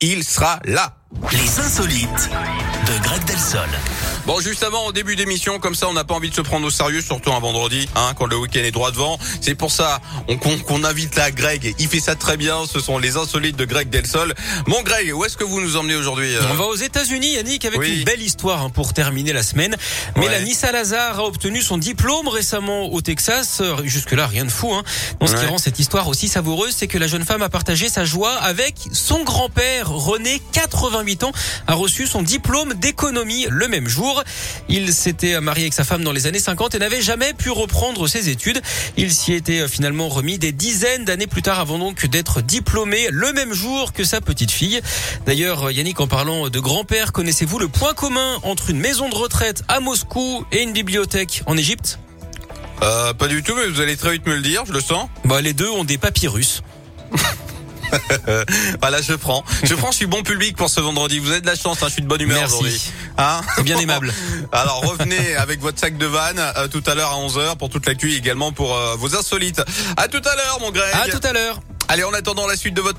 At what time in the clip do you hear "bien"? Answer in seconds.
12.36-12.64, 63.62-63.78